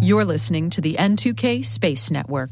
You're 0.00 0.24
listening 0.24 0.70
to 0.70 0.80
the 0.80 0.94
N2K 0.94 1.64
Space 1.64 2.10
Network. 2.10 2.50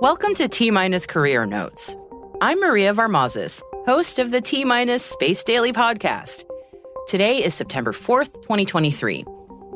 Welcome 0.00 0.34
to 0.36 0.48
T 0.48 0.70
Minus 0.70 1.04
Career 1.06 1.44
Notes. 1.44 1.94
I'm 2.40 2.58
Maria 2.60 2.94
Varmazis, 2.94 3.60
host 3.84 4.18
of 4.18 4.30
the 4.30 4.40
T 4.40 4.64
Minus 4.64 5.04
Space 5.04 5.44
Daily 5.44 5.72
podcast. 5.72 6.44
Today 7.06 7.44
is 7.44 7.54
September 7.54 7.92
4th, 7.92 8.40
2023, 8.42 9.24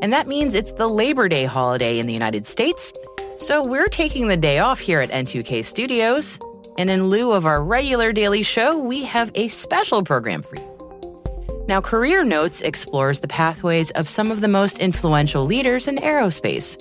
and 0.00 0.12
that 0.14 0.28
means 0.28 0.54
it's 0.54 0.72
the 0.72 0.88
Labor 0.88 1.28
Day 1.28 1.44
holiday 1.44 1.98
in 1.98 2.06
the 2.06 2.14
United 2.14 2.46
States. 2.46 2.92
So 3.36 3.62
we're 3.62 3.88
taking 3.88 4.28
the 4.28 4.36
day 4.36 4.60
off 4.60 4.78
here 4.80 5.00
at 5.00 5.10
N2K 5.10 5.64
Studios, 5.64 6.38
and 6.76 6.90
in 6.90 7.08
lieu 7.08 7.32
of 7.32 7.46
our 7.46 7.62
regular 7.62 8.12
daily 8.12 8.42
show, 8.42 8.78
we 8.78 9.04
have 9.04 9.30
a 9.34 9.48
special 9.48 10.02
program 10.02 10.42
for 10.42 10.56
you. 10.56 10.74
Now, 11.66 11.80
Career 11.80 12.24
Notes 12.24 12.60
explores 12.60 13.20
the 13.20 13.28
pathways 13.28 13.90
of 13.92 14.08
some 14.08 14.30
of 14.30 14.40
the 14.40 14.48
most 14.48 14.78
influential 14.78 15.46
leaders 15.46 15.88
in 15.88 15.96
aerospace. 15.96 16.76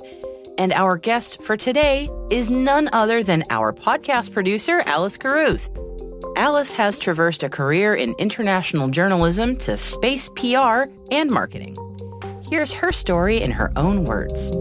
And 0.57 0.73
our 0.73 0.97
guest 0.97 1.41
for 1.41 1.55
today 1.55 2.09
is 2.29 2.49
none 2.49 2.89
other 2.91 3.23
than 3.23 3.43
our 3.49 3.71
podcast 3.71 4.33
producer, 4.33 4.81
Alice 4.85 5.17
Carruth. 5.17 5.69
Alice 6.35 6.71
has 6.71 6.99
traversed 6.99 7.43
a 7.43 7.49
career 7.49 7.95
in 7.95 8.13
international 8.17 8.89
journalism 8.89 9.55
to 9.57 9.77
space 9.77 10.29
PR 10.35 10.83
and 11.11 11.31
marketing. 11.31 11.77
Here's 12.49 12.73
her 12.73 12.91
story 12.91 13.41
in 13.41 13.51
her 13.51 13.71
own 13.75 14.03
words. 14.03 14.51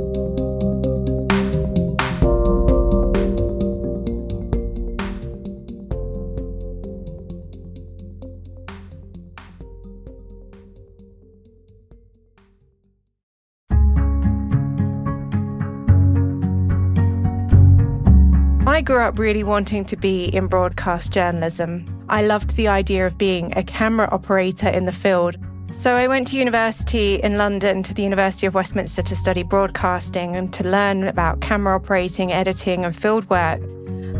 I 18.72 18.80
grew 18.80 19.00
up 19.00 19.18
really 19.18 19.44
wanting 19.44 19.84
to 19.84 19.96
be 19.96 20.34
in 20.34 20.46
broadcast 20.46 21.12
journalism. 21.12 21.84
I 22.08 22.24
loved 22.24 22.56
the 22.56 22.68
idea 22.68 23.06
of 23.06 23.18
being 23.18 23.52
a 23.54 23.62
camera 23.62 24.08
operator 24.10 24.66
in 24.66 24.86
the 24.86 24.92
field. 24.92 25.36
So 25.74 25.94
I 25.94 26.08
went 26.08 26.28
to 26.28 26.38
university 26.38 27.16
in 27.16 27.36
London 27.36 27.82
to 27.82 27.92
the 27.92 28.02
University 28.02 28.46
of 28.46 28.54
Westminster 28.54 29.02
to 29.02 29.14
study 29.14 29.42
broadcasting 29.42 30.36
and 30.36 30.50
to 30.54 30.64
learn 30.64 31.04
about 31.04 31.42
camera 31.42 31.76
operating, 31.76 32.32
editing, 32.32 32.86
and 32.86 32.96
field 32.96 33.28
work. 33.28 33.60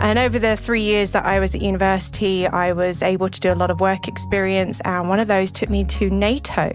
And 0.00 0.18
over 0.18 0.38
the 0.38 0.58
three 0.58 0.82
years 0.82 1.12
that 1.12 1.24
I 1.24 1.40
was 1.40 1.54
at 1.54 1.62
university, 1.62 2.46
I 2.46 2.72
was 2.72 3.02
able 3.02 3.30
to 3.30 3.40
do 3.40 3.54
a 3.54 3.56
lot 3.56 3.70
of 3.70 3.80
work 3.80 4.06
experience. 4.06 4.82
And 4.84 5.08
one 5.08 5.18
of 5.18 5.28
those 5.28 5.50
took 5.50 5.70
me 5.70 5.84
to 5.84 6.10
NATO, 6.10 6.68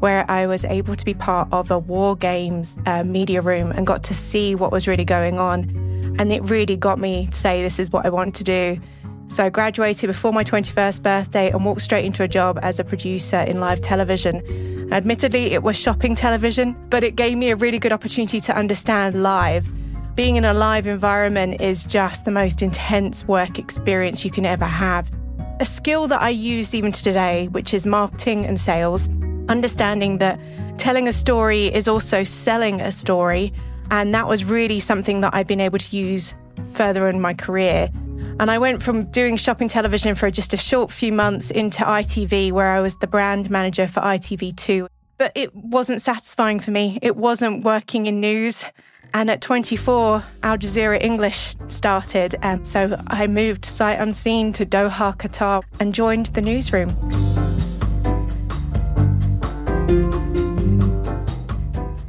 where 0.00 0.30
I 0.30 0.46
was 0.46 0.66
able 0.66 0.94
to 0.94 1.04
be 1.06 1.14
part 1.14 1.48
of 1.52 1.70
a 1.70 1.78
war 1.78 2.16
games 2.16 2.76
uh, 2.84 3.02
media 3.02 3.40
room 3.40 3.72
and 3.72 3.86
got 3.86 4.02
to 4.04 4.14
see 4.14 4.54
what 4.54 4.70
was 4.70 4.86
really 4.86 5.06
going 5.06 5.38
on. 5.38 5.93
And 6.18 6.32
it 6.32 6.42
really 6.42 6.76
got 6.76 6.98
me 6.98 7.26
to 7.26 7.36
say, 7.36 7.62
this 7.62 7.78
is 7.78 7.90
what 7.90 8.06
I 8.06 8.10
want 8.10 8.34
to 8.36 8.44
do. 8.44 8.80
So 9.28 9.44
I 9.44 9.48
graduated 9.50 10.08
before 10.08 10.32
my 10.32 10.44
21st 10.44 11.02
birthday 11.02 11.50
and 11.50 11.64
walked 11.64 11.80
straight 11.80 12.04
into 12.04 12.22
a 12.22 12.28
job 12.28 12.58
as 12.62 12.78
a 12.78 12.84
producer 12.84 13.40
in 13.40 13.58
live 13.58 13.80
television. 13.80 14.88
Admittedly, 14.92 15.46
it 15.46 15.62
was 15.62 15.76
shopping 15.76 16.14
television, 16.14 16.76
but 16.90 17.02
it 17.02 17.16
gave 17.16 17.36
me 17.36 17.50
a 17.50 17.56
really 17.56 17.78
good 17.78 17.92
opportunity 17.92 18.40
to 18.42 18.54
understand 18.54 19.22
live. 19.22 19.66
Being 20.14 20.36
in 20.36 20.44
a 20.44 20.54
live 20.54 20.86
environment 20.86 21.60
is 21.60 21.84
just 21.84 22.24
the 22.24 22.30
most 22.30 22.62
intense 22.62 23.26
work 23.26 23.58
experience 23.58 24.24
you 24.24 24.30
can 24.30 24.46
ever 24.46 24.66
have. 24.66 25.10
A 25.58 25.64
skill 25.64 26.06
that 26.06 26.20
I 26.20 26.28
use 26.28 26.74
even 26.74 26.92
to 26.92 27.02
today, 27.02 27.48
which 27.48 27.74
is 27.74 27.86
marketing 27.86 28.44
and 28.44 28.60
sales, 28.60 29.08
understanding 29.48 30.18
that 30.18 30.38
telling 30.78 31.08
a 31.08 31.12
story 31.12 31.66
is 31.66 31.88
also 31.88 32.22
selling 32.22 32.80
a 32.80 32.92
story. 32.92 33.52
And 33.90 34.14
that 34.14 34.26
was 34.26 34.44
really 34.44 34.80
something 34.80 35.20
that 35.20 35.34
I've 35.34 35.46
been 35.46 35.60
able 35.60 35.78
to 35.78 35.96
use 35.96 36.34
further 36.72 37.08
in 37.08 37.20
my 37.20 37.34
career. 37.34 37.88
And 38.40 38.50
I 38.50 38.58
went 38.58 38.82
from 38.82 39.04
doing 39.10 39.36
shopping 39.36 39.68
television 39.68 40.14
for 40.14 40.30
just 40.30 40.52
a 40.52 40.56
short 40.56 40.90
few 40.90 41.12
months 41.12 41.50
into 41.50 41.84
ITV, 41.84 42.50
where 42.52 42.72
I 42.72 42.80
was 42.80 42.96
the 42.96 43.06
brand 43.06 43.48
manager 43.48 43.86
for 43.86 44.00
ITV2. 44.00 44.88
But 45.18 45.32
it 45.36 45.54
wasn't 45.54 46.02
satisfying 46.02 46.58
for 46.58 46.72
me. 46.72 46.98
It 47.00 47.16
wasn't 47.16 47.64
working 47.64 48.06
in 48.06 48.20
news. 48.20 48.64
And 49.12 49.30
at 49.30 49.40
24, 49.40 50.24
Al 50.42 50.58
Jazeera 50.58 51.00
English 51.00 51.54
started. 51.68 52.34
And 52.42 52.66
so 52.66 53.00
I 53.06 53.28
moved 53.28 53.64
sight 53.64 54.00
unseen 54.00 54.52
to 54.54 54.66
Doha, 54.66 55.16
Qatar, 55.16 55.62
and 55.78 55.94
joined 55.94 56.26
the 56.26 56.40
newsroom. 56.40 57.23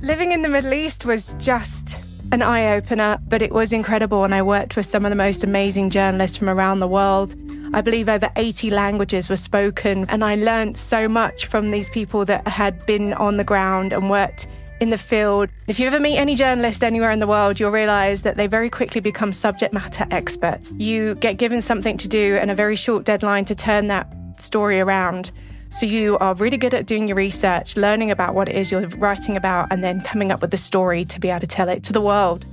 Living 0.05 0.33
in 0.33 0.43
the 0.43 0.49
Middle 0.49 0.75
East 0.75 1.03
was 1.03 1.33
just 1.39 1.97
an 2.31 2.43
eye 2.43 2.75
opener, 2.75 3.17
but 3.27 3.41
it 3.41 3.51
was 3.51 3.73
incredible. 3.73 4.23
And 4.23 4.35
I 4.35 4.43
worked 4.43 4.77
with 4.77 4.85
some 4.85 5.03
of 5.03 5.09
the 5.09 5.15
most 5.15 5.43
amazing 5.43 5.89
journalists 5.89 6.37
from 6.37 6.47
around 6.47 6.79
the 6.79 6.87
world. 6.87 7.35
I 7.73 7.81
believe 7.81 8.07
over 8.07 8.29
80 8.35 8.69
languages 8.69 9.29
were 9.29 9.35
spoken, 9.35 10.05
and 10.07 10.23
I 10.23 10.35
learned 10.35 10.77
so 10.77 11.07
much 11.07 11.47
from 11.47 11.71
these 11.71 11.89
people 11.89 12.23
that 12.25 12.47
had 12.47 12.85
been 12.85 13.13
on 13.13 13.37
the 13.37 13.43
ground 13.43 13.93
and 13.93 14.07
worked 14.07 14.45
in 14.79 14.91
the 14.91 14.99
field. 14.99 15.49
If 15.65 15.79
you 15.79 15.87
ever 15.87 15.99
meet 15.99 16.17
any 16.17 16.35
journalist 16.35 16.83
anywhere 16.83 17.09
in 17.09 17.19
the 17.19 17.25
world, 17.25 17.59
you'll 17.59 17.71
realize 17.71 18.21
that 18.21 18.37
they 18.37 18.45
very 18.45 18.69
quickly 18.69 19.01
become 19.01 19.33
subject 19.33 19.73
matter 19.73 20.05
experts. 20.11 20.71
You 20.77 21.15
get 21.15 21.37
given 21.37 21.63
something 21.63 21.97
to 21.97 22.07
do 22.07 22.37
and 22.39 22.51
a 22.51 22.55
very 22.55 22.75
short 22.75 23.05
deadline 23.05 23.45
to 23.45 23.55
turn 23.55 23.87
that 23.87 24.07
story 24.37 24.79
around. 24.79 25.31
So 25.69 25.85
you 25.85 26.17
are 26.19 26.33
really 26.35 26.57
good 26.57 26.73
at 26.73 26.85
doing 26.85 27.07
your 27.07 27.17
research, 27.17 27.75
learning 27.75 28.11
about 28.11 28.33
what 28.33 28.47
it 28.47 28.55
is 28.55 28.71
you're 28.71 28.87
writing 28.89 29.35
about, 29.35 29.67
and 29.71 29.83
then 29.83 30.01
coming 30.01 30.31
up 30.31 30.41
with 30.41 30.51
the 30.51 30.57
story 30.57 31.05
to 31.05 31.19
be 31.19 31.29
able 31.29 31.41
to 31.41 31.47
tell 31.47 31.69
it 31.69 31.83
to 31.83 31.93
the 31.93 32.01
world. 32.01 32.45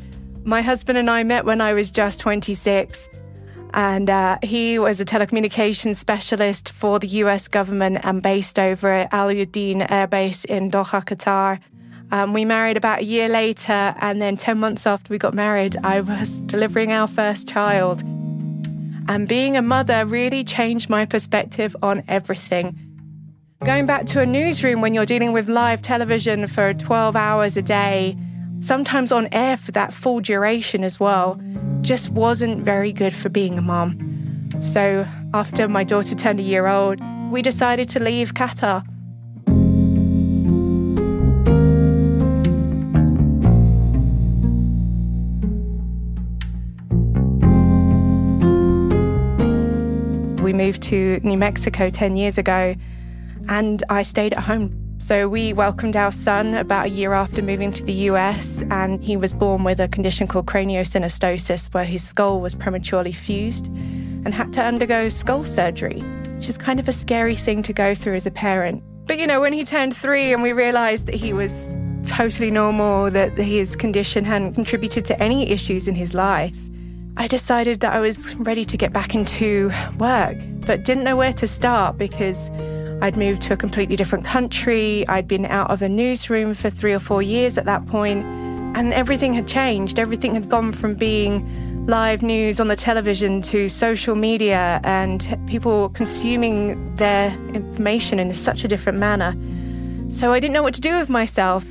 My 0.45 0.61
husband 0.61 0.99
and 0.99 1.09
I 1.09 1.23
met 1.23 1.45
when 1.45 1.61
I 1.61 1.73
was 1.73 1.91
just 1.91 2.19
26, 2.19 3.09
and 3.75 4.11
uh, 4.11 4.39
he 4.43 4.79
was 4.79 5.01
a 5.01 5.05
telecommunications 5.05 5.97
specialist 5.97 6.71
for 6.71 6.99
the 6.99 7.07
US 7.09 7.49
government 7.49 7.99
and 8.03 8.23
based 8.23 8.59
over 8.59 8.93
at 8.93 9.13
Al 9.13 9.29
Udeid 9.29 9.91
Air 9.91 10.07
Base 10.07 10.45
in 10.45 10.71
Doha, 10.71 11.05
Qatar. 11.05 11.61
Um, 12.11 12.35
we 12.35 12.45
married 12.45 12.77
about 12.77 13.01
a 13.01 13.05
year 13.05 13.29
later, 13.29 13.95
and 14.01 14.21
then 14.21 14.37
10 14.37 14.59
months 14.59 14.87
after 14.87 15.11
we 15.13 15.19
got 15.19 15.33
married, 15.33 15.77
I 15.83 16.01
was 16.01 16.43
delivering 16.43 16.93
our 16.93 17.07
first 17.07 17.49
child. 17.49 18.03
And 19.09 19.27
being 19.27 19.57
a 19.57 19.63
mother 19.63 20.05
really 20.05 20.45
changed 20.45 20.91
my 20.91 21.07
perspective 21.07 21.75
on 21.83 22.03
everything. 22.09 22.79
Going 23.65 23.87
back 23.87 24.07
to 24.07 24.21
a 24.21 24.27
newsroom 24.27 24.81
when 24.81 24.93
you're 24.93 25.07
dealing 25.07 25.31
with 25.31 25.47
live 25.47 25.81
television 25.81 26.49
for 26.49 26.75
12 26.75 27.15
hours 27.15 27.57
a 27.57 27.63
day, 27.63 28.17
sometimes 28.59 29.13
on 29.13 29.29
air 29.31 29.57
for 29.57 29.71
that 29.71 29.93
full 29.93 30.19
duration 30.19 30.83
as 30.83 30.99
well, 30.99 31.41
just 31.81 32.11
wasn't 32.11 32.65
very 32.65 32.93
good 32.93 33.15
for 33.15 33.29
being 33.29 33.57
a 33.57 33.63
mom. 33.63 34.51
So 34.59 35.07
after 35.33 35.69
my 35.69 35.85
daughter 35.85 36.17
turned 36.17 36.41
a 36.41 36.43
year 36.43 36.67
old, 36.67 36.99
we 37.31 37.41
decided 37.41 37.89
to 37.91 38.01
leave 38.01 38.35
Qatar. 38.35 38.85
We 50.43 50.53
moved 50.53 50.83
to 50.83 51.21
New 51.23 51.39
Mexico 51.39 51.91
10 51.91 52.17
years 52.17 52.39
ago 52.39 52.75
and 53.49 53.83
I 53.89 54.03
stayed 54.03 54.33
at 54.33 54.41
home. 54.41 54.79
So 54.99 55.29
we 55.29 55.53
welcomed 55.53 55.97
our 55.97 56.13
son 56.13 56.55
about 56.55 56.87
a 56.87 56.89
year 56.89 57.13
after 57.13 57.43
moving 57.43 57.73
to 57.73 57.83
the 57.83 57.93
US, 58.11 58.63
and 58.71 59.03
he 59.03 59.17
was 59.17 59.35
born 59.35 59.65
with 59.65 59.81
a 59.81 59.89
condition 59.89 60.29
called 60.29 60.47
craniosynostosis, 60.47 61.75
where 61.75 61.85
his 61.85 62.07
skull 62.07 62.41
was 62.41 62.55
prematurely 62.55 63.13
fused 63.13 63.67
and 63.67 64.33
had 64.33 64.53
to 64.53 64.63
undergo 64.63 65.09
skull 65.09 65.45
surgery, 65.45 66.01
which 66.37 66.49
is 66.49 66.57
kind 66.57 66.79
of 66.79 66.89
a 66.89 66.93
scary 66.93 67.35
thing 67.35 67.63
to 67.65 67.73
go 67.73 67.97
through 67.97 68.15
as 68.15 68.27
a 68.27 68.31
parent. 68.31 68.83
But 69.07 69.19
you 69.19 69.27
know, 69.27 69.41
when 69.41 69.53
he 69.53 69.65
turned 69.65 69.97
three 69.97 70.33
and 70.33 70.41
we 70.41 70.53
realized 70.53 71.07
that 71.07 71.17
he 71.17 71.33
was 71.33 71.75
totally 72.07 72.53
normal, 72.53 73.11
that 73.11 73.37
his 73.37 73.75
condition 73.75 74.25
hadn't 74.25 74.55
contributed 74.55 75.05
to 75.07 75.21
any 75.21 75.51
issues 75.51 75.89
in 75.89 75.97
his 75.97 76.15
life, 76.15 76.55
I 77.17 77.27
decided 77.27 77.81
that 77.81 77.93
I 77.93 78.01
was 78.01 78.35
ready 78.37 78.65
to 78.65 78.77
get 78.77 78.93
back 78.93 79.15
into 79.15 79.73
work, 79.99 80.37
but 80.65 80.85
didn't 80.85 81.05
know 81.05 81.17
where 81.17 81.33
to 81.35 81.47
start 81.47 81.99
because 81.99 82.51
I'd 83.03 83.17
moved 83.17 83.43
to 83.43 83.53
a 83.53 83.57
completely 83.57 83.97
different 83.97 84.25
country. 84.25 85.05
I'd 85.09 85.27
been 85.27 85.45
out 85.47 85.69
of 85.73 85.83
a 85.83 85.89
newsroom 85.89 86.55
for 86.55 86.71
three 86.71 86.93
or 86.93 87.01
four 87.01 87.21
years 87.21 87.59
at 87.59 87.65
that 87.65 87.85
point, 87.87 88.25
and 88.77 88.95
everything 88.95 89.35
had 89.35 89.49
changed. 89.49 89.99
Everything 89.99 90.35
had 90.35 90.49
gone 90.49 90.73
from 90.73 90.95
being 90.95 91.87
live 91.89 92.23
news 92.23 92.61
on 92.61 92.69
the 92.69 92.77
television 92.77 93.43
to 93.43 93.69
social 93.69 94.15
media 94.15 94.81
and 94.85 95.37
people 95.49 95.89
consuming 95.89 96.95
their 96.95 97.33
information 97.55 98.21
in 98.21 98.33
such 98.33 98.63
a 98.63 98.69
different 98.69 99.01
manner. 99.01 99.37
So 100.09 100.33
I 100.33 100.39
didn't 100.39 100.53
know 100.53 100.63
what 100.63 100.75
to 100.75 100.81
do 100.81 100.97
with 100.97 101.09
myself. 101.09 101.65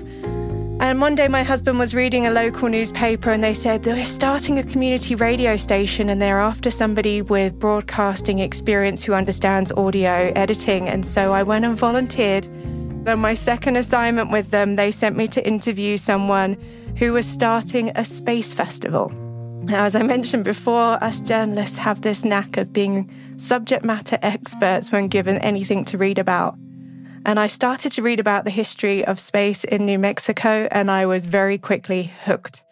And 0.82 1.00
one 1.00 1.14
day, 1.14 1.28
my 1.28 1.44
husband 1.44 1.78
was 1.78 1.94
reading 1.94 2.26
a 2.26 2.32
local 2.32 2.68
newspaper 2.68 3.30
and 3.30 3.44
they 3.44 3.54
said 3.54 3.84
they're 3.84 4.04
starting 4.04 4.58
a 4.58 4.64
community 4.64 5.14
radio 5.14 5.56
station 5.56 6.10
and 6.10 6.20
they're 6.20 6.40
after 6.40 6.72
somebody 6.72 7.22
with 7.22 7.60
broadcasting 7.60 8.40
experience 8.40 9.04
who 9.04 9.14
understands 9.14 9.72
audio 9.74 10.34
editing. 10.36 10.90
And 10.90 11.06
so 11.06 11.34
I 11.34 11.44
went 11.44 11.66
and 11.66 11.78
volunteered. 11.78 12.48
On 13.08 13.20
my 13.20 13.36
second 13.36 13.76
assignment 13.76 14.32
with 14.32 14.50
them, 14.50 14.76
they 14.76 14.90
sent 14.90 15.16
me 15.16 15.28
to 15.28 15.48
interview 15.48 15.98
someone 15.98 16.58
who 16.98 17.14
was 17.14 17.28
starting 17.28 17.92
a 17.94 18.04
space 18.04 18.52
festival. 18.52 19.10
Now, 19.66 19.84
as 19.86 19.96
I 19.96 20.02
mentioned 20.02 20.44
before, 20.44 21.02
us 21.04 21.22
journalists 21.22 21.78
have 21.78 22.02
this 22.02 22.26
knack 22.26 22.58
of 22.58 22.74
being 22.74 23.08
subject 23.38 23.86
matter 23.86 24.18
experts 24.24 24.92
when 24.92 25.10
given 25.10 25.38
anything 25.38 25.86
to 25.86 26.00
read 26.00 26.18
about. 26.18 26.58
And 27.24 27.40
I 27.40 27.48
started 27.48 27.92
to 27.94 28.02
read 28.02 28.20
about 28.20 28.46
the 28.46 28.52
history 28.52 29.06
of 29.06 29.20
space 29.20 29.64
in 29.64 29.86
New 29.86 30.00
Mexico, 30.00 30.68
and 30.72 30.90
I 30.90 31.06
was 31.06 31.26
very 31.26 31.58
quickly 31.58 32.12
hooked. 32.26 32.64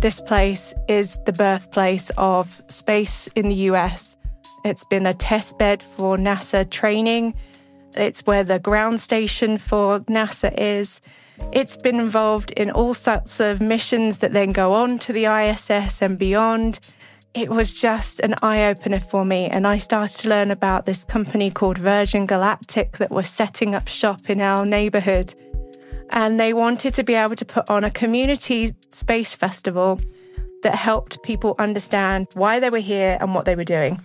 This 0.00 0.20
place 0.20 0.74
is 0.86 1.18
the 1.24 1.32
birthplace 1.32 2.10
of 2.18 2.62
space 2.68 3.26
in 3.28 3.48
the 3.48 3.54
US. 3.72 4.16
It's 4.62 4.84
been 4.84 5.06
a 5.06 5.14
test 5.14 5.56
bed 5.56 5.82
for 5.82 6.18
NASA 6.18 6.68
training. 6.68 7.34
It's 7.94 8.20
where 8.26 8.44
the 8.44 8.58
ground 8.58 9.00
station 9.00 9.56
for 9.56 10.00
NASA 10.00 10.52
is. 10.58 11.00
It's 11.52 11.78
been 11.78 11.98
involved 11.98 12.50
in 12.50 12.70
all 12.70 12.92
sorts 12.92 13.40
of 13.40 13.62
missions 13.62 14.18
that 14.18 14.34
then 14.34 14.52
go 14.52 14.74
on 14.74 14.98
to 15.00 15.12
the 15.14 15.24
ISS 15.24 16.02
and 16.02 16.18
beyond 16.18 16.80
it 17.34 17.50
was 17.50 17.74
just 17.74 18.20
an 18.20 18.34
eye 18.42 18.64
opener 18.64 19.00
for 19.00 19.24
me. 19.24 19.46
And 19.46 19.66
I 19.66 19.78
started 19.78 20.16
to 20.20 20.28
learn 20.28 20.50
about 20.50 20.86
this 20.86 21.04
company 21.04 21.50
called 21.50 21.78
Virgin 21.78 22.26
Galactic 22.26 22.98
that 22.98 23.10
was 23.10 23.28
setting 23.28 23.74
up 23.74 23.88
shop 23.88 24.30
in 24.30 24.40
our 24.40 24.64
neighborhood. 24.64 25.34
And 26.10 26.38
they 26.38 26.52
wanted 26.52 26.94
to 26.94 27.02
be 27.02 27.14
able 27.14 27.34
to 27.36 27.44
put 27.44 27.68
on 27.68 27.82
a 27.82 27.90
community 27.90 28.74
space 28.90 29.34
festival 29.34 30.00
that 30.62 30.76
helped 30.76 31.22
people 31.24 31.56
understand 31.58 32.28
why 32.34 32.60
they 32.60 32.70
were 32.70 32.78
here 32.78 33.18
and 33.20 33.34
what 33.34 33.44
they 33.44 33.56
were 33.56 33.64
doing. 33.64 34.00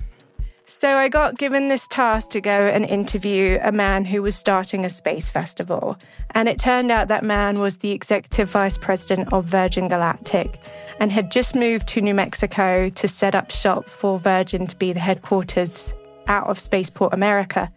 So 0.69 0.97
I 0.97 1.09
got 1.09 1.39
given 1.39 1.67
this 1.67 1.87
task 1.87 2.29
to 2.29 2.39
go 2.39 2.67
and 2.67 2.85
interview 2.85 3.57
a 3.63 3.71
man 3.71 4.05
who 4.05 4.21
was 4.21 4.35
starting 4.35 4.85
a 4.85 4.89
space 4.89 5.27
festival. 5.27 5.97
And 6.35 6.47
it 6.47 6.59
turned 6.59 6.91
out 6.91 7.07
that 7.07 7.23
man 7.23 7.59
was 7.59 7.77
the 7.77 7.91
executive 7.91 8.51
vice 8.51 8.77
president 8.77 9.33
of 9.33 9.45
Virgin 9.45 9.87
Galactic 9.87 10.59
and 10.99 11.11
had 11.11 11.31
just 11.31 11.55
moved 11.55 11.87
to 11.87 12.01
New 12.01 12.13
Mexico 12.13 12.87
to 12.87 13.07
set 13.07 13.33
up 13.33 13.49
shop 13.49 13.89
for 13.89 14.19
Virgin 14.19 14.67
to 14.67 14.75
be 14.75 14.93
the 14.93 14.99
headquarters 14.99 15.91
out 16.27 16.47
of 16.47 16.59
Spaceport 16.59 17.15
America. 17.15 17.71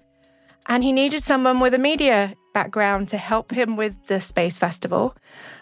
And 0.67 0.85
he 0.85 0.93
needed 0.93 1.23
someone 1.23 1.61
with 1.61 1.75
a 1.75 1.79
media 1.79 2.35
background 2.55 3.09
to 3.09 3.17
help 3.17 3.51
him 3.51 3.77
with 3.77 3.95
the 4.07 4.21
Space 4.21 4.59
Festival 4.59 5.17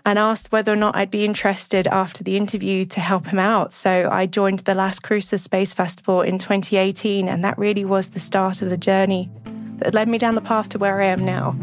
and 0.05 0.19
asked 0.19 0.52
whether 0.52 0.73
or 0.73 0.76
not 0.76 0.97
I'd 0.97 1.11
be 1.11 1.25
interested 1.25 1.87
after 1.87 2.25
the 2.25 2.37
interview 2.37 2.85
to 2.87 3.00
help 3.00 3.26
him 3.26 3.38
out. 3.38 3.73
So 3.73 4.08
I 4.11 4.26
joined 4.26 4.61
the 4.61 4.75
Las 4.75 4.99
Cruces 4.99 5.43
Space 5.43 5.73
Festival 5.73 6.23
in 6.23 6.38
2018, 6.38 7.29
and 7.29 7.44
that 7.44 7.58
really 7.58 7.85
was 7.85 8.08
the 8.08 8.20
start 8.20 8.62
of 8.62 8.70
the 8.70 8.76
journey 8.76 9.31
that 9.79 9.94
led 9.94 10.08
me 10.08 10.19
down 10.19 10.35
the 10.35 10.41
path 10.41 10.69
to 10.70 10.79
where 10.79 11.00
I 11.00 11.06
am 11.06 11.25
now. 11.25 11.56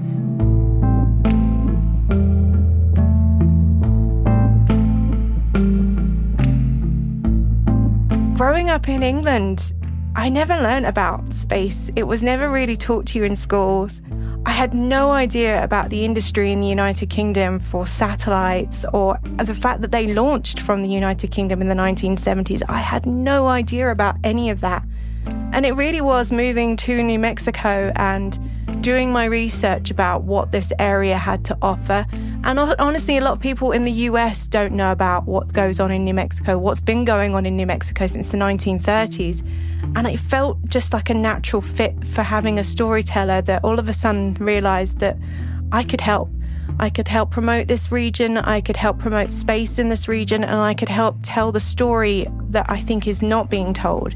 Growing 8.36 8.70
up 8.70 8.88
in 8.88 9.02
England, 9.02 9.74
I 10.18 10.30
never 10.30 10.58
learned 10.58 10.88
about 10.88 11.32
space. 11.32 11.92
It 11.96 12.04
was 12.04 12.24
never 12.24 12.50
really 12.50 12.76
taught 12.76 13.06
to 13.08 13.20
you 13.20 13.24
in 13.24 13.36
schools. 13.36 14.02
I 14.48 14.52
had 14.52 14.74
no 14.74 15.12
idea 15.12 15.64
about 15.64 15.92
the 15.92 16.06
industry 16.06 16.52
in 16.52 16.60
the 16.60 16.68
United 16.68 17.12
Kingdom 17.12 17.60
for 17.60 17.86
satellites 17.86 18.84
or 18.94 19.20
the 19.44 19.54
fact 19.54 19.82
that 19.82 19.92
they 19.92 20.12
launched 20.12 20.60
from 20.60 20.82
the 20.82 20.90
United 20.90 21.30
Kingdom 21.30 21.62
in 21.62 21.68
the 21.68 21.76
1970s. 21.76 22.64
I 22.68 22.80
had 22.80 23.06
no 23.06 23.46
idea 23.46 23.92
about 23.92 24.16
any 24.24 24.50
of 24.50 24.60
that. 24.62 24.84
And 25.54 25.68
it 25.68 25.74
really 25.74 26.02
was 26.02 26.32
moving 26.32 26.78
to 26.78 27.04
New 27.04 27.20
Mexico 27.20 27.92
and 27.96 28.40
doing 28.82 29.12
my 29.12 29.26
research 29.26 29.92
about 29.92 30.24
what 30.24 30.52
this 30.52 30.74
area 30.80 31.20
had 31.20 31.46
to 31.46 31.58
offer. 31.62 32.08
And 32.44 32.58
honestly, 32.58 33.18
a 33.18 33.22
lot 33.22 33.34
of 33.34 33.40
people 33.40 33.72
in 33.72 33.84
the 33.84 33.92
US 33.92 34.48
don't 34.48 34.74
know 34.74 34.92
about 34.92 35.26
what 35.28 35.54
goes 35.54 35.80
on 35.80 35.92
in 35.92 36.04
New 36.04 36.16
Mexico, 36.16 36.58
what's 36.58 36.80
been 36.80 37.06
going 37.06 37.36
on 37.36 37.46
in 37.46 37.56
New 37.56 37.68
Mexico 37.68 38.08
since 38.08 38.28
the 38.28 38.38
1930s. 38.38 39.48
And 39.98 40.08
it 40.08 40.18
felt 40.18 40.58
just 40.70 40.94
like 40.94 41.10
a 41.10 41.14
natural 41.14 41.62
fit 41.62 42.06
for 42.06 42.22
having 42.22 42.58
a 42.58 42.64
storyteller 42.64 43.42
that 43.42 43.66
all 43.66 43.80
of 43.80 43.90
a 43.90 43.94
sudden 43.94 44.36
realized 44.36 45.00
that 45.00 45.18
I 45.74 45.84
could 45.84 46.00
help. 46.00 46.30
I 46.80 46.90
could 46.90 47.10
help 47.10 47.32
promote 47.32 47.68
this 47.68 47.92
region, 47.92 48.38
I 48.38 48.62
could 48.62 48.78
help 48.78 49.00
promote 49.00 49.32
space 49.32 49.80
in 49.80 49.90
this 49.90 50.08
region, 50.08 50.44
and 50.44 50.56
I 50.56 50.74
could 50.74 50.90
help 50.90 51.18
tell 51.24 51.52
the 51.52 51.60
story 51.60 52.28
that 52.52 52.68
I 52.70 52.80
think 52.80 53.08
is 53.08 53.22
not 53.22 53.50
being 53.50 53.74
told 53.74 54.16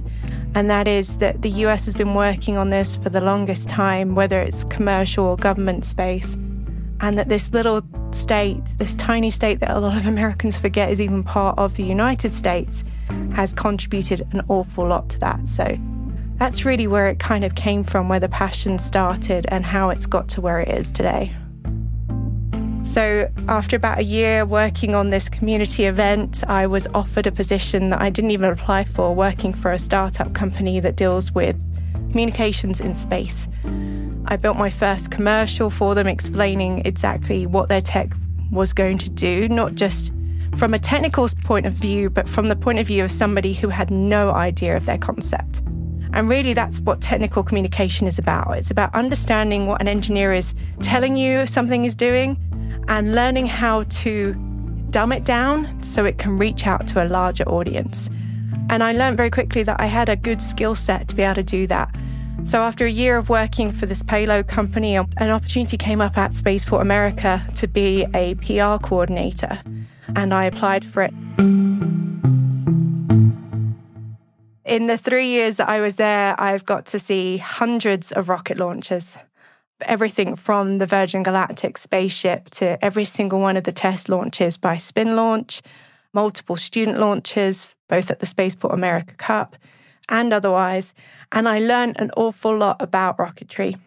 and 0.53 0.69
that 0.69 0.87
is 0.87 1.17
that 1.17 1.41
the 1.41 1.49
US 1.65 1.85
has 1.85 1.95
been 1.95 2.13
working 2.13 2.57
on 2.57 2.69
this 2.69 2.97
for 2.97 3.09
the 3.09 3.21
longest 3.21 3.69
time, 3.69 4.15
whether 4.15 4.41
it's 4.41 4.63
commercial 4.65 5.25
or 5.25 5.37
government 5.37 5.85
space, 5.85 6.35
and 6.99 7.17
that 7.17 7.29
this 7.29 7.51
little 7.53 7.81
state, 8.11 8.61
this 8.77 8.95
tiny 8.95 9.31
state 9.31 9.61
that 9.61 9.75
a 9.75 9.79
lot 9.79 9.95
of 9.95 10.05
Americans 10.05 10.59
forget 10.59 10.91
is 10.91 10.99
even 10.99 11.23
part 11.23 11.57
of 11.57 11.75
the 11.77 11.83
United 11.83 12.33
States, 12.33 12.83
has 13.33 13.53
contributed 13.53 14.27
an 14.31 14.41
awful 14.49 14.87
lot 14.87 15.09
to 15.09 15.19
that. 15.19 15.47
So 15.47 15.77
that's 16.37 16.65
really 16.65 16.87
where 16.87 17.07
it 17.07 17.19
kind 17.19 17.45
of 17.45 17.55
came 17.55 17.83
from, 17.83 18.09
where 18.09 18.19
the 18.19 18.29
passion 18.29 18.79
started, 18.79 19.45
and 19.49 19.63
how 19.63 19.89
it's 19.89 20.07
got 20.07 20.27
to 20.29 20.41
where 20.41 20.59
it 20.59 20.69
is 20.69 20.89
today. 20.89 21.35
So, 22.83 23.31
after 23.47 23.75
about 23.75 23.99
a 23.99 24.03
year 24.03 24.43
working 24.43 24.95
on 24.95 25.11
this 25.11 25.29
community 25.29 25.85
event, 25.85 26.43
I 26.47 26.65
was 26.65 26.87
offered 26.95 27.27
a 27.27 27.31
position 27.31 27.91
that 27.91 28.01
I 28.01 28.09
didn't 28.09 28.31
even 28.31 28.49
apply 28.49 28.85
for, 28.85 29.13
working 29.13 29.53
for 29.53 29.71
a 29.71 29.77
startup 29.77 30.33
company 30.33 30.79
that 30.79 30.95
deals 30.95 31.31
with 31.31 31.55
communications 32.09 32.81
in 32.81 32.95
space. 32.95 33.47
I 34.25 34.35
built 34.35 34.57
my 34.57 34.69
first 34.69 35.11
commercial 35.11 35.69
for 35.69 35.95
them, 35.95 36.07
explaining 36.07 36.85
exactly 36.85 37.45
what 37.45 37.69
their 37.69 37.81
tech 37.81 38.13
was 38.51 38.73
going 38.73 38.97
to 38.97 39.09
do, 39.09 39.47
not 39.47 39.75
just 39.75 40.11
from 40.57 40.73
a 40.73 40.79
technical 40.79 41.27
point 41.43 41.65
of 41.65 41.73
view, 41.73 42.09
but 42.09 42.27
from 42.27 42.49
the 42.49 42.55
point 42.55 42.79
of 42.79 42.87
view 42.87 43.03
of 43.03 43.11
somebody 43.11 43.53
who 43.53 43.69
had 43.69 43.89
no 43.89 44.31
idea 44.31 44.75
of 44.77 44.85
their 44.85 44.97
concept. 44.97 45.61
And 46.13 46.29
really, 46.29 46.53
that's 46.53 46.81
what 46.81 47.01
technical 47.01 47.41
communication 47.41 48.05
is 48.05 48.19
about. 48.19 48.57
It's 48.57 48.71
about 48.71 48.93
understanding 48.93 49.67
what 49.67 49.81
an 49.81 49.87
engineer 49.87 50.33
is 50.33 50.53
telling 50.81 51.15
you 51.15 51.47
something 51.47 51.85
is 51.85 51.95
doing 51.95 52.37
and 52.87 53.15
learning 53.15 53.45
how 53.45 53.83
to 53.83 54.33
dumb 54.89 55.13
it 55.13 55.23
down 55.23 55.81
so 55.81 56.03
it 56.03 56.17
can 56.17 56.37
reach 56.37 56.67
out 56.67 56.85
to 56.87 57.03
a 57.03 57.07
larger 57.07 57.47
audience. 57.47 58.09
And 58.69 58.83
I 58.83 58.91
learned 58.91 59.17
very 59.17 59.29
quickly 59.29 59.63
that 59.63 59.79
I 59.79 59.85
had 59.85 60.09
a 60.09 60.15
good 60.15 60.41
skill 60.41 60.75
set 60.75 61.07
to 61.07 61.15
be 61.15 61.23
able 61.23 61.35
to 61.35 61.43
do 61.43 61.65
that. 61.67 61.95
So 62.43 62.61
after 62.61 62.85
a 62.85 62.91
year 62.91 63.17
of 63.17 63.29
working 63.29 63.71
for 63.71 63.85
this 63.85 64.03
payload 64.03 64.47
company, 64.47 64.95
an 64.95 65.29
opportunity 65.29 65.77
came 65.77 66.01
up 66.01 66.17
at 66.17 66.33
Spaceport 66.33 66.81
America 66.81 67.45
to 67.55 67.67
be 67.67 68.05
a 68.13 68.35
PR 68.35 68.83
coordinator, 68.83 69.59
and 70.15 70.33
I 70.33 70.45
applied 70.45 70.85
for 70.85 71.03
it. 71.03 71.13
In 74.65 74.87
the 74.87 74.97
three 74.97 75.27
years 75.27 75.57
that 75.57 75.67
I 75.67 75.81
was 75.81 75.95
there, 75.97 76.39
I've 76.39 76.65
got 76.65 76.85
to 76.87 76.99
see 76.99 77.37
hundreds 77.37 78.11
of 78.11 78.29
rocket 78.29 78.57
launches 78.57 79.17
everything 79.83 80.35
from 80.35 80.77
the 80.77 80.85
Virgin 80.85 81.23
Galactic 81.23 81.77
spaceship 81.77 82.49
to 82.51 82.83
every 82.83 83.05
single 83.05 83.39
one 83.39 83.57
of 83.57 83.63
the 83.63 83.71
test 83.71 84.09
launches 84.09 84.57
by 84.57 84.75
SpinLaunch, 84.75 85.61
multiple 86.13 86.55
student 86.55 86.99
launches, 86.99 87.75
both 87.87 88.11
at 88.11 88.19
the 88.19 88.25
Spaceport 88.25 88.73
America 88.73 89.13
Cup 89.15 89.55
and 90.09 90.33
otherwise. 90.33 90.93
And 91.31 91.47
I 91.47 91.59
learned 91.59 91.99
an 91.99 92.11
awful 92.17 92.55
lot 92.57 92.81
about 92.81 93.17
rocketry. 93.17 93.79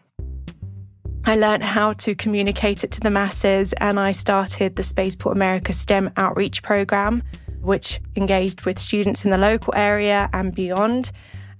I 1.26 1.36
learned 1.36 1.62
how 1.62 1.94
to 1.94 2.14
communicate 2.14 2.84
it 2.84 2.90
to 2.92 3.00
the 3.00 3.10
masses, 3.10 3.72
and 3.74 3.98
I 3.98 4.12
started 4.12 4.76
the 4.76 4.82
Spaceport 4.82 5.34
America 5.34 5.72
STEM 5.72 6.10
outreach 6.18 6.62
program, 6.62 7.22
which 7.62 7.98
engaged 8.14 8.66
with 8.66 8.78
students 8.78 9.24
in 9.24 9.30
the 9.30 9.38
local 9.38 9.72
area 9.74 10.28
and 10.34 10.54
beyond 10.54 11.10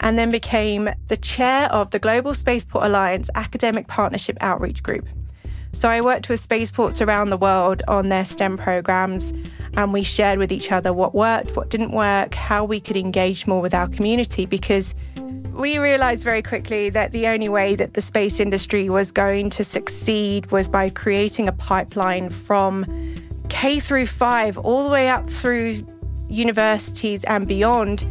and 0.00 0.18
then 0.18 0.30
became 0.30 0.90
the 1.08 1.16
chair 1.16 1.72
of 1.72 1.90
the 1.92 1.98
Global 1.98 2.34
Spaceport 2.34 2.84
Alliance 2.84 3.30
Academic 3.34 3.86
Partnership 3.86 4.36
Outreach 4.42 4.82
Group. 4.82 5.08
So 5.72 5.88
I 5.88 6.02
worked 6.02 6.28
with 6.28 6.40
spaceports 6.40 7.00
around 7.00 7.30
the 7.30 7.38
world 7.38 7.82
on 7.88 8.10
their 8.10 8.26
STEM 8.26 8.58
programs, 8.58 9.32
and 9.78 9.94
we 9.94 10.02
shared 10.02 10.38
with 10.38 10.52
each 10.52 10.70
other 10.70 10.92
what 10.92 11.14
worked, 11.14 11.56
what 11.56 11.70
didn't 11.70 11.92
work, 11.92 12.34
how 12.34 12.64
we 12.64 12.80
could 12.80 12.96
engage 12.96 13.46
more 13.46 13.62
with 13.62 13.72
our 13.72 13.88
community 13.88 14.44
because 14.44 14.94
we 15.54 15.78
realized 15.78 16.24
very 16.24 16.42
quickly 16.42 16.90
that 16.90 17.12
the 17.12 17.26
only 17.28 17.48
way 17.48 17.76
that 17.76 17.94
the 17.94 18.00
space 18.00 18.40
industry 18.40 18.90
was 18.90 19.10
going 19.10 19.50
to 19.50 19.64
succeed 19.64 20.50
was 20.50 20.68
by 20.68 20.90
creating 20.90 21.48
a 21.48 21.52
pipeline 21.52 22.28
from 22.28 22.84
K 23.48 23.78
through 23.78 24.06
5 24.06 24.58
all 24.58 24.84
the 24.84 24.90
way 24.90 25.08
up 25.08 25.30
through 25.30 25.80
universities 26.28 27.22
and 27.24 27.46
beyond 27.46 28.04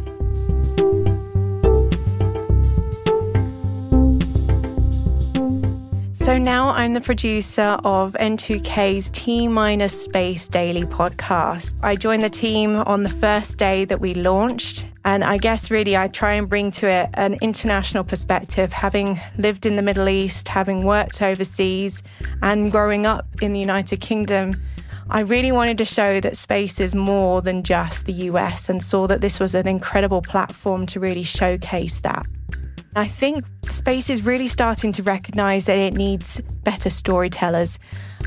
So 6.14 6.38
now 6.38 6.70
I'm 6.70 6.94
the 6.94 7.02
producer 7.02 7.78
of 7.84 8.14
N2K's 8.18 9.10
T 9.10 9.46
minus 9.46 10.04
Space 10.04 10.48
Daily 10.48 10.84
podcast. 10.84 11.74
I 11.82 11.96
joined 11.96 12.24
the 12.24 12.30
team 12.30 12.76
on 12.76 13.02
the 13.02 13.10
first 13.10 13.58
day 13.58 13.84
that 13.84 14.00
we 14.00 14.14
launched. 14.14 14.86
And 15.04 15.22
I 15.22 15.36
guess 15.36 15.70
really 15.70 15.96
I 15.96 16.08
try 16.08 16.32
and 16.32 16.48
bring 16.48 16.70
to 16.72 16.86
it 16.86 17.10
an 17.14 17.34
international 17.42 18.04
perspective, 18.04 18.72
having 18.72 19.20
lived 19.36 19.66
in 19.66 19.76
the 19.76 19.82
Middle 19.82 20.08
East, 20.08 20.48
having 20.48 20.84
worked 20.84 21.20
overseas, 21.20 22.02
and 22.42 22.70
growing 22.70 23.04
up 23.04 23.26
in 23.42 23.52
the 23.52 23.60
United 23.60 24.00
Kingdom. 24.00 24.62
I 25.10 25.20
really 25.20 25.52
wanted 25.52 25.76
to 25.78 25.84
show 25.84 26.20
that 26.20 26.36
space 26.38 26.80
is 26.80 26.94
more 26.94 27.42
than 27.42 27.62
just 27.62 28.06
the 28.06 28.14
US 28.30 28.70
and 28.70 28.82
saw 28.82 29.06
that 29.06 29.20
this 29.20 29.38
was 29.38 29.54
an 29.54 29.68
incredible 29.68 30.22
platform 30.22 30.86
to 30.86 31.00
really 31.00 31.24
showcase 31.24 32.00
that. 32.00 32.24
I 32.96 33.08
think 33.08 33.44
space 33.70 34.08
is 34.08 34.24
really 34.24 34.46
starting 34.46 34.92
to 34.92 35.02
recognize 35.02 35.64
that 35.66 35.76
it 35.76 35.94
needs 35.94 36.40
better 36.62 36.90
storytellers. 36.90 37.78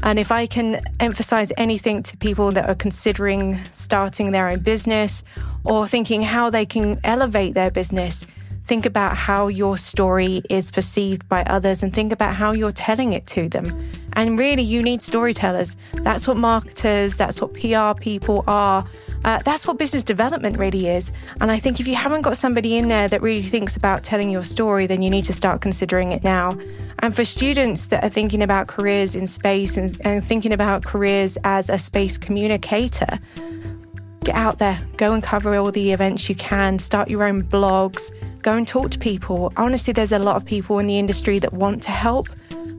And 0.04 0.20
if 0.20 0.30
I 0.30 0.46
can 0.46 0.82
emphasize 1.00 1.54
anything 1.58 2.04
to 2.04 2.18
people 2.18 2.52
that 2.52 2.70
are 2.70 2.76
considering 2.76 3.60
starting 3.72 4.32
their 4.32 4.50
own 4.50 4.60
business 4.60 5.24
or 5.64 5.88
thinking 5.88 6.22
how 6.22 6.50
they 6.50 6.66
can 6.66 7.00
elevate 7.06 7.54
their 7.54 7.72
business, 7.72 8.26
think 8.66 8.86
about 8.86 9.16
how 9.16 9.48
your 9.48 9.78
story 9.78 10.42
is 10.50 10.70
perceived 10.70 11.28
by 11.30 11.44
others 11.44 11.82
and 11.82 11.94
think 11.94 12.12
about 12.12 12.36
how 12.36 12.52
you're 12.52 12.74
telling 12.74 13.14
it 13.14 13.26
to 13.28 13.48
them. 13.48 13.90
And 14.14 14.38
really, 14.38 14.64
you 14.64 14.84
need 14.84 15.02
storytellers. 15.02 15.78
That's 16.04 16.28
what 16.28 16.36
marketers, 16.36 17.16
that's 17.16 17.40
what 17.40 17.54
PR 17.54 17.98
people 18.00 18.44
are. 18.48 18.86
Uh, 19.26 19.40
that's 19.44 19.68
what 19.68 19.78
business 19.78 20.04
development 20.04 20.58
really 20.58 20.88
is. 20.88 21.12
And 21.42 21.52
I 21.52 21.60
think 21.60 21.80
if 21.80 21.88
you 21.88 21.96
haven't 21.96 22.22
got 22.22 22.38
somebody 22.38 22.78
in 22.78 22.88
there 22.88 23.08
that 23.08 23.22
really 23.22 23.44
thinks 23.44 23.76
about 23.76 24.04
telling 24.04 24.30
your 24.30 24.44
story, 24.44 24.88
then 24.88 25.02
you 25.02 25.10
need 25.10 25.26
to 25.26 25.34
start 25.34 25.62
considering 25.62 26.12
it 26.12 26.24
now. 26.24 26.58
And 27.00 27.16
for 27.16 27.26
students 27.26 27.88
that 27.88 28.04
are 28.04 28.10
thinking 28.10 28.42
about 28.42 28.68
careers 28.68 29.16
in 29.16 29.28
space 29.28 29.78
and, 29.78 30.00
and 30.06 30.24
thinking 30.24 30.54
about 30.54 30.86
careers 30.86 31.38
as 31.44 31.70
a 31.70 31.78
space 31.78 32.18
communicator, 32.18 33.20
get 34.24 34.36
out 34.36 34.60
there, 34.60 34.80
go 34.98 35.14
and 35.14 35.24
cover 35.24 35.56
all 35.56 35.72
the 35.72 35.92
events 35.92 36.28
you 36.28 36.36
can, 36.36 36.80
start 36.80 37.10
your 37.10 37.24
own 37.24 37.44
blogs, 37.44 38.12
go 38.42 38.56
and 38.56 38.68
talk 38.68 38.92
to 38.92 39.00
people. 39.00 39.54
Honestly, 39.58 39.94
there's 39.94 40.12
a 40.12 40.20
lot 40.20 40.36
of 40.36 40.46
people 40.46 40.80
in 40.80 40.88
the 40.88 41.00
industry 41.00 41.40
that 41.40 41.54
want 41.54 41.82
to 41.84 41.92
help. 41.92 42.28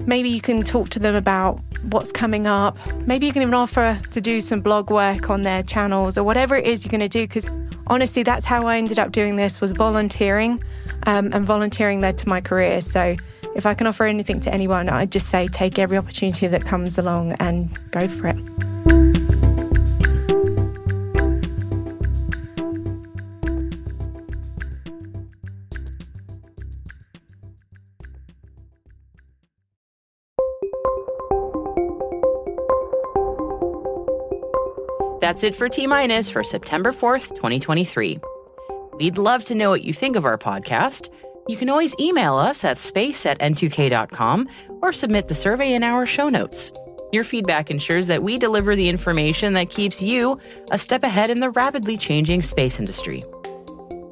Maybe 0.07 0.28
you 0.28 0.40
can 0.40 0.62
talk 0.62 0.88
to 0.90 0.99
them 0.99 1.14
about 1.14 1.61
what's 1.90 2.12
coming 2.12 2.47
up. 2.47 2.78
Maybe 3.07 3.26
you 3.26 3.33
can 3.33 3.43
even 3.43 3.55
offer 3.55 4.00
to 4.11 4.21
do 4.21 4.40
some 4.40 4.61
blog 4.61 4.90
work 4.90 5.31
on 5.31 5.43
their 5.43 5.62
channels 5.62 6.17
or 6.17 6.25
whatever 6.25 6.57
it 6.57 6.67
is 6.67 6.85
you're 6.85 6.90
going 6.90 7.00
to 7.00 7.09
do. 7.09 7.23
Because 7.23 7.49
honestly, 7.87 8.23
that's 8.23 8.47
how 8.47 8.67
I 8.67 8.78
ended 8.78 8.99
up 8.99 9.12
doing 9.12 9.37
this 9.37 9.61
was 9.61 9.73
volunteering, 9.73 10.62
um, 11.07 11.31
and 11.33 11.45
volunteering 11.45 12.00
led 12.00 12.19
to 12.19 12.28
my 12.28 12.40
career. 12.40 12.81
So 12.81 13.17
if 13.55 13.67
I 13.67 13.75
can 13.75 13.87
offer 13.87 14.07
anything 14.07 14.40
to 14.40 14.52
anyone, 14.52 14.88
I'd 14.88 15.12
just 15.12 15.28
say 15.28 15.49
take 15.49 15.78
every 15.78 15.97
opportunity 15.97 16.47
that 16.47 16.64
comes 16.64 16.99
along 16.99 17.33
and 17.33 17.76
go 17.90 18.09
for 18.09 18.28
it. 18.28 18.37
That's 35.20 35.42
it 35.42 35.56
for 35.56 35.68
T 35.68 35.87
Minus 35.87 36.30
for 36.30 36.44
September 36.44 36.92
4th, 36.92 37.30
2023. 37.30 38.20
We'd 38.98 39.18
love 39.18 39.44
to 39.46 39.54
know 39.54 39.70
what 39.70 39.82
you 39.82 39.92
think 39.92 40.14
of 40.14 40.25
our 40.25 40.38
podcast. 40.38 41.08
You 41.48 41.56
can 41.56 41.68
always 41.68 41.98
email 41.98 42.37
us 42.37 42.62
at 42.62 42.78
space 42.78 43.26
at 43.26 43.38
n2k.com 43.40 44.48
or 44.82 44.92
submit 44.92 45.26
the 45.26 45.34
survey 45.34 45.72
in 45.72 45.82
our 45.82 46.06
show 46.06 46.28
notes. 46.28 46.72
Your 47.10 47.25
feedback 47.25 47.70
ensures 47.70 48.06
that 48.06 48.22
we 48.22 48.38
deliver 48.38 48.76
the 48.76 48.88
information 48.88 49.54
that 49.54 49.70
keeps 49.70 50.00
you 50.00 50.38
a 50.70 50.78
step 50.78 51.02
ahead 51.02 51.30
in 51.30 51.40
the 51.40 51.50
rapidly 51.50 51.96
changing 51.96 52.42
space 52.42 52.78
industry. 52.78 53.25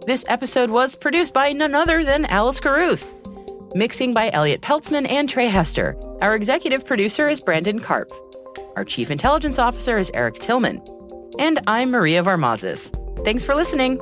This 0.06 0.25
episode 0.28 0.70
was 0.70 0.96
produced 0.96 1.34
by 1.34 1.52
none 1.52 1.75
other 1.75 2.04
than 2.04 2.25
Alice 2.25 2.58
Carruth. 2.58 3.06
Mixing 3.75 4.14
by 4.14 4.30
Elliott 4.32 4.62
Peltzman 4.62 5.08
and 5.08 5.28
Trey 5.28 5.48
Hester. 5.48 5.96
Our 6.20 6.34
executive 6.34 6.84
producer 6.84 7.28
is 7.28 7.40
Brandon 7.40 7.78
Karpf. 7.78 8.10
Our 8.76 8.84
chief 8.84 9.10
intelligence 9.10 9.58
officer 9.58 9.98
is 9.98 10.10
Eric 10.14 10.36
Tillman. 10.36 10.80
And 11.38 11.61
I'm 11.66 11.90
Maria 11.90 12.23
Varmazis. 12.23 12.90
Thanks 13.25 13.45
for 13.45 13.55
listening. 13.55 14.00